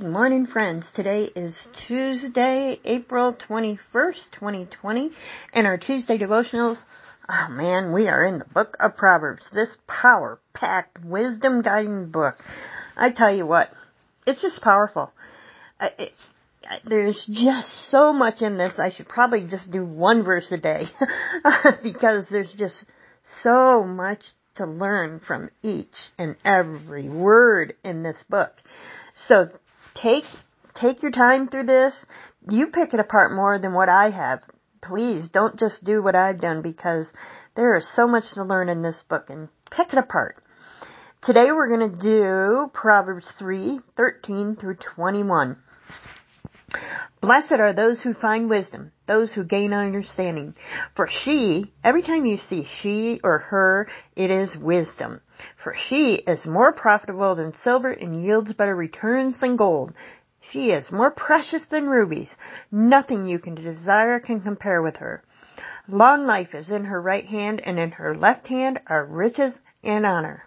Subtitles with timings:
[0.00, 0.86] Good morning, friends.
[0.96, 1.54] Today is
[1.86, 5.10] Tuesday, April 21st, 2020,
[5.52, 6.78] and our Tuesday devotionals.
[7.28, 12.36] Oh man, we are in the book of Proverbs, this power packed wisdom guiding book.
[12.96, 13.72] I tell you what,
[14.26, 15.12] it's just powerful.
[15.78, 16.14] It,
[16.86, 20.84] there's just so much in this, I should probably just do one verse a day
[21.82, 22.86] because there's just
[23.42, 24.22] so much
[24.54, 28.52] to learn from each and every word in this book.
[29.28, 29.50] So
[30.02, 30.24] take,
[30.74, 31.94] take your time through this.
[32.48, 34.40] You pick it apart more than what I have.
[34.82, 37.06] Please don't just do what I've done because
[37.54, 40.42] there is so much to learn in this book and pick it apart.
[41.22, 45.56] Today we're going to do Proverbs 3, 13 through 21.
[47.20, 50.54] Blessed are those who find wisdom, those who gain understanding.
[50.96, 55.20] For she, every time you see she or her, it is wisdom.
[55.62, 59.92] For she is more profitable than silver and yields better returns than gold.
[60.40, 62.34] She is more precious than rubies.
[62.72, 65.22] Nothing you can desire can compare with her.
[65.88, 70.06] Long life is in her right hand, and in her left hand are riches and
[70.06, 70.44] honor.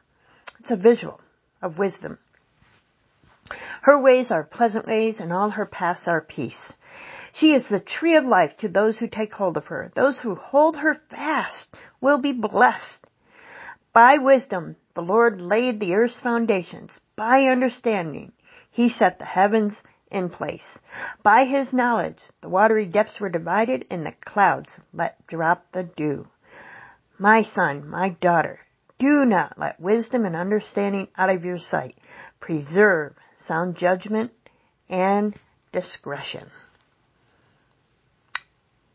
[0.59, 1.21] It's a visual
[1.61, 2.17] of wisdom.
[3.83, 6.71] Her ways are pleasant ways, and all her paths are peace.
[7.33, 9.91] She is the tree of life to those who take hold of her.
[9.93, 13.05] Those who hold her fast will be blessed.
[13.91, 16.97] By wisdom, the Lord laid the earth's foundations.
[17.17, 18.31] By understanding,
[18.71, 19.75] he set the heavens
[20.09, 20.77] in place.
[21.21, 26.27] By his knowledge, the watery depths were divided and the clouds let drop the dew.
[27.19, 28.61] My son, my daughter,
[28.97, 31.97] do not let wisdom and understanding out of your sight.
[32.39, 33.15] Preserve
[33.47, 34.31] sound judgment,
[34.89, 35.35] and
[35.71, 36.49] discretion.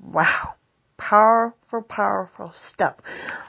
[0.00, 0.54] Wow.
[0.96, 2.96] Powerful, powerful stuff.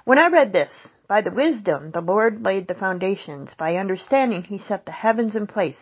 [0.05, 0.73] When I read this,
[1.07, 5.47] by the wisdom the Lord laid the foundations, by understanding he set the heavens in
[5.47, 5.79] place.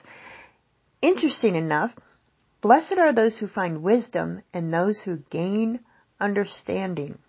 [1.02, 1.92] Interesting enough,
[2.62, 5.82] blessed are those who find wisdom and those who gain
[6.20, 7.20] understanding.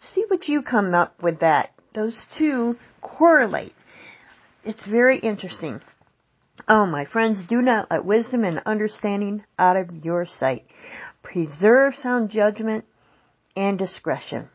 [0.00, 1.70] See what you come up with that.
[1.94, 3.74] Those two correlate.
[4.64, 5.80] It's very interesting.
[6.68, 10.64] Oh, my friends, do not let wisdom and understanding out of your sight.
[11.22, 12.84] Preserve sound judgment
[13.56, 14.48] and discretion.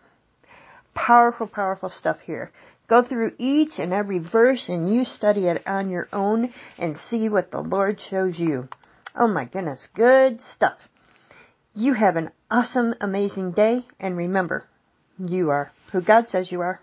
[0.94, 2.52] Powerful, powerful stuff here.
[2.88, 7.28] Go through each and every verse and you study it on your own and see
[7.28, 8.70] what the Lord shows you.
[9.14, 10.78] Oh my goodness, good stuff.
[11.76, 14.66] You have an awesome, amazing day and remember,
[15.20, 16.80] you are who God says you are.